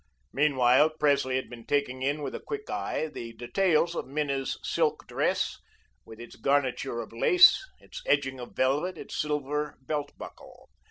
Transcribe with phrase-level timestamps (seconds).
[0.33, 5.05] Meanwhile, Presley had been taking in with a quick eye the details of Minna's silk
[5.05, 5.59] dress,
[6.05, 10.69] with its garniture of lace, its edging of velvet, its silver belt buckle.